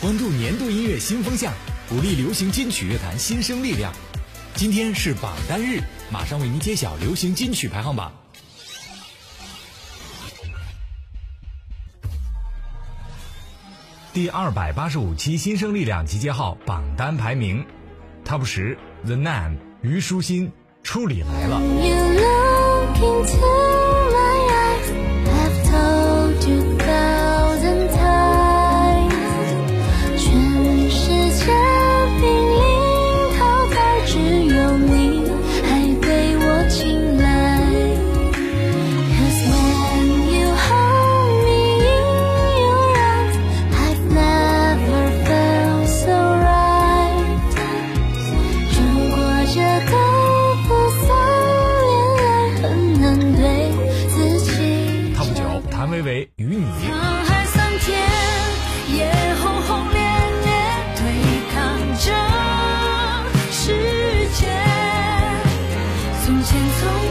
[0.00, 1.52] 关注年度音乐新风向，
[1.88, 3.92] 鼓励流行金曲乐坛新生力量。
[4.54, 8.12] 今天是榜单日，马上为您揭晓流行金曲排行榜。
[14.12, 17.66] 第二百八十五期新生力量集结号榜单排名
[18.24, 20.52] ，Top 十，The Name 虞书欣，
[20.84, 21.60] 初里来了。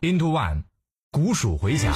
[0.00, 0.64] Into One，
[1.10, 1.94] 古蜀回响。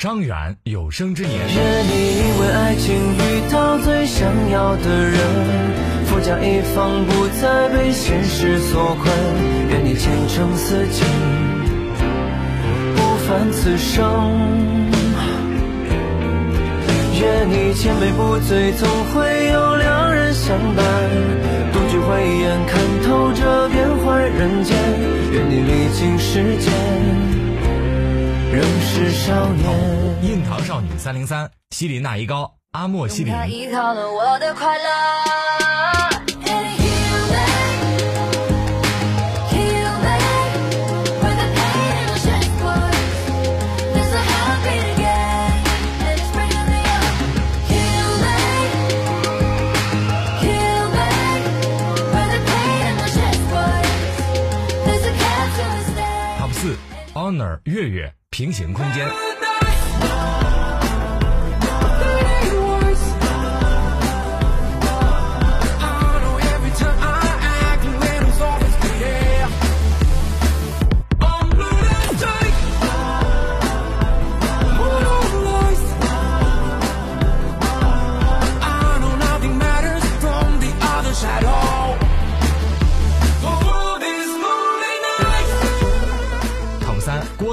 [0.00, 1.38] 张远有生之年。
[1.38, 5.20] 愿你因为爱情遇到最想要的人，
[6.06, 9.14] 富甲一方不再被现实所困。
[9.68, 11.04] 愿你前程似锦，
[12.96, 14.00] 不凡此生。
[17.20, 20.82] 愿你千杯不醉，总会有良人相伴。
[21.74, 24.74] 独具慧眼看透这变幻人间。
[25.30, 26.89] 愿你历经时间。
[29.00, 30.22] 仍是少年。
[30.22, 33.32] 印堂少女三零三，西林娜依高，阿莫西林。
[33.32, 33.48] Top
[57.64, 58.12] 月月。
[58.30, 60.39] 平行空间。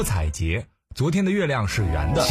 [0.08, 0.66] 彩，洁。
[0.96, 2.26] 昨天的月亮是圆的。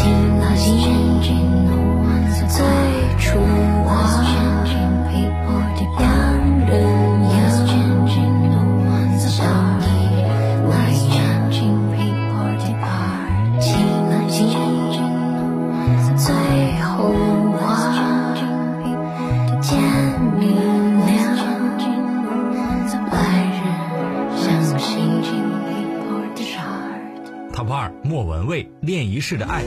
[28.03, 29.63] 莫文蔚恋一世的爱。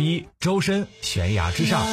[0.00, 1.84] 一，周深，悬崖之上。